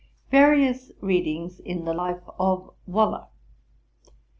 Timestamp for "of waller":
2.39-3.27